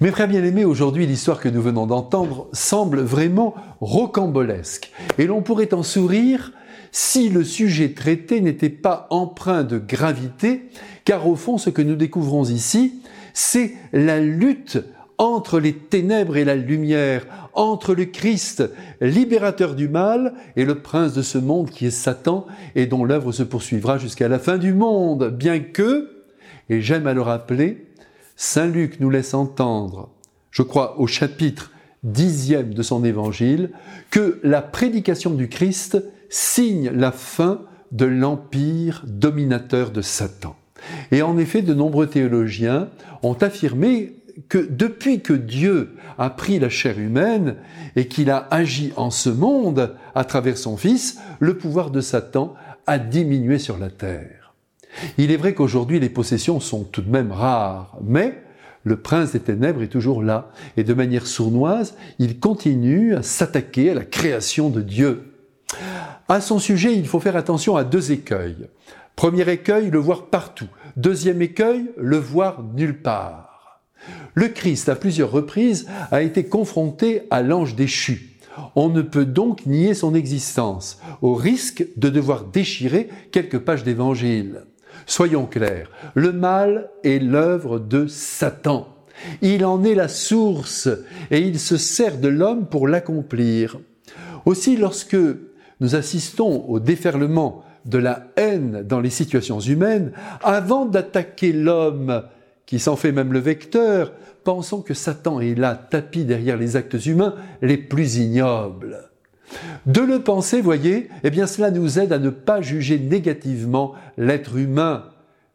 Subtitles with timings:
[0.00, 4.92] Mes frères bien-aimés, aujourd'hui l'histoire que nous venons d'entendre semble vraiment rocambolesque.
[5.18, 6.52] Et l'on pourrait en sourire
[6.92, 10.62] si le sujet traité n'était pas empreint de gravité,
[11.04, 13.02] car au fond ce que nous découvrons ici,
[13.34, 14.78] c'est la lutte
[15.18, 18.70] entre les ténèbres et la lumière, entre le Christ,
[19.00, 22.46] libérateur du mal, et le prince de ce monde qui est Satan,
[22.76, 26.22] et dont l'œuvre se poursuivra jusqu'à la fin du monde, bien que,
[26.70, 27.87] et j'aime à le rappeler,
[28.40, 30.10] Saint Luc nous laisse entendre,
[30.52, 31.72] je crois au chapitre
[32.04, 33.72] dixième de son évangile,
[34.12, 40.54] que la prédication du Christ signe la fin de l'empire dominateur de Satan.
[41.10, 42.90] Et en effet, de nombreux théologiens
[43.24, 44.14] ont affirmé
[44.48, 47.56] que depuis que Dieu a pris la chair humaine
[47.96, 52.54] et qu'il a agi en ce monde à travers son Fils, le pouvoir de Satan
[52.86, 54.37] a diminué sur la terre.
[55.16, 58.42] Il est vrai qu'aujourd'hui les possessions sont tout de même rares, mais
[58.84, 63.90] le prince des ténèbres est toujours là, et de manière sournoise, il continue à s'attaquer
[63.90, 65.34] à la création de Dieu.
[66.28, 68.68] À son sujet, il faut faire attention à deux écueils.
[69.16, 70.68] Premier écueil, le voir partout.
[70.96, 73.82] Deuxième écueil, le voir nulle part.
[74.34, 78.38] Le Christ, à plusieurs reprises, a été confronté à l'ange déchu.
[78.74, 84.62] On ne peut donc nier son existence, au risque de devoir déchirer quelques pages d'évangile.
[85.06, 88.88] Soyons clairs, le mal est l'œuvre de Satan.
[89.42, 90.88] Il en est la source
[91.30, 93.78] et il se sert de l'homme pour l'accomplir.
[94.44, 95.16] Aussi, lorsque
[95.80, 102.22] nous assistons au déferlement de la haine dans les situations humaines, avant d'attaquer l'homme
[102.66, 104.12] qui s'en fait même le vecteur,
[104.44, 109.08] pensons que Satan est là, tapis derrière les actes humains les plus ignobles.
[109.86, 114.56] De le penser, voyez, eh bien cela nous aide à ne pas juger négativement l'être
[114.56, 115.04] humain,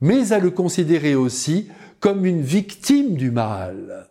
[0.00, 4.08] mais à le considérer aussi comme une victime du mal.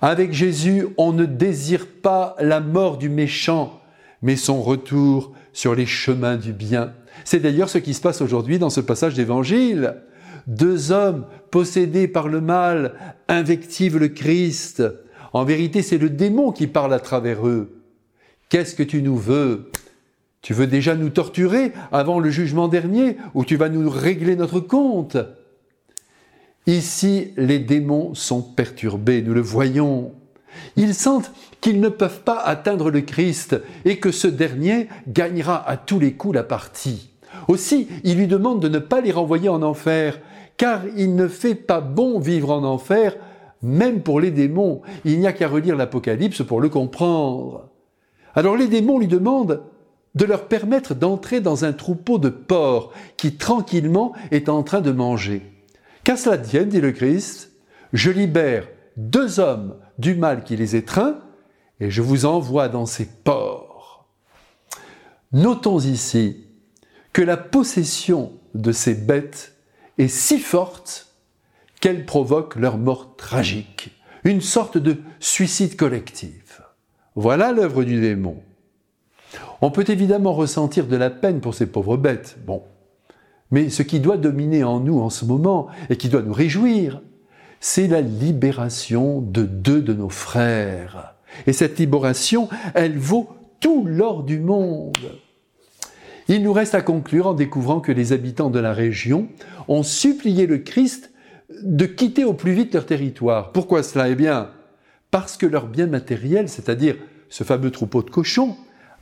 [0.00, 3.80] Avec Jésus, on ne désire pas la mort du méchant,
[4.22, 6.94] mais son retour sur les chemins du bien.
[7.24, 9.96] C'est d'ailleurs ce qui se passe aujourd'hui dans ce passage d'évangile.
[10.46, 12.94] Deux hommes possédés par le mal
[13.28, 14.82] invectivent le Christ.
[15.32, 17.79] En vérité, c'est le démon qui parle à travers eux.
[18.50, 19.70] Qu'est-ce que tu nous veux?
[20.42, 24.58] Tu veux déjà nous torturer avant le jugement dernier ou tu vas nous régler notre
[24.58, 25.16] compte?
[26.66, 30.12] Ici, les démons sont perturbés, nous le voyons.
[30.74, 31.30] Ils sentent
[31.60, 36.14] qu'ils ne peuvent pas atteindre le Christ et que ce dernier gagnera à tous les
[36.14, 37.10] coups la partie.
[37.46, 40.18] Aussi, ils lui demandent de ne pas les renvoyer en enfer,
[40.56, 43.16] car il ne fait pas bon vivre en enfer,
[43.62, 44.82] même pour les démons.
[45.04, 47.69] Il n'y a qu'à relire l'Apocalypse pour le comprendre.
[48.34, 49.62] Alors les démons lui demandent
[50.14, 54.92] de leur permettre d'entrer dans un troupeau de porcs qui tranquillement est en train de
[54.92, 55.42] manger.
[56.04, 57.52] Qu'à cela tienne, dit le Christ,
[57.92, 61.18] je libère deux hommes du mal qui les étreint
[61.78, 64.06] et je vous envoie dans ces porcs.
[65.32, 66.46] Notons ici
[67.12, 69.54] que la possession de ces bêtes
[69.98, 71.14] est si forte
[71.80, 73.92] qu'elle provoque leur mort tragique,
[74.24, 76.62] une sorte de suicide collectif.
[77.14, 78.36] Voilà l'œuvre du démon.
[79.60, 82.62] On peut évidemment ressentir de la peine pour ces pauvres bêtes, bon.
[83.50, 87.02] Mais ce qui doit dominer en nous en ce moment et qui doit nous réjouir,
[87.58, 91.14] c'est la libération de deux de nos frères.
[91.46, 93.28] Et cette libération, elle vaut
[93.60, 94.96] tout l'or du monde.
[96.28, 99.26] Il nous reste à conclure en découvrant que les habitants de la région
[99.68, 101.10] ont supplié le Christ
[101.62, 103.50] de quitter au plus vite leur territoire.
[103.50, 104.08] Pourquoi cela?
[104.08, 104.50] Eh bien,
[105.10, 106.96] parce que leur bien matériel, c'est-à-dire
[107.28, 108.56] ce fameux troupeau de cochons,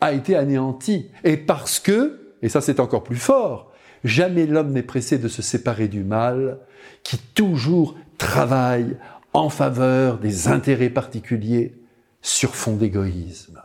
[0.00, 1.10] a été anéanti.
[1.24, 3.72] Et parce que, et ça c'est encore plus fort,
[4.04, 6.58] jamais l'homme n'est pressé de se séparer du mal,
[7.02, 8.96] qui toujours travaille
[9.32, 11.74] en faveur des intérêts particuliers
[12.22, 13.60] sur fond d'égoïsme.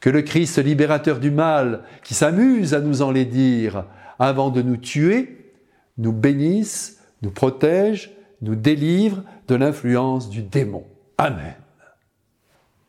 [0.00, 3.84] Que le Christ libérateur du mal, qui s'amuse à nous en les dire
[4.18, 5.52] avant de nous tuer,
[5.98, 10.84] nous bénisse, nous protège, nous délivre de l'influence du démon.
[11.18, 11.54] Amen.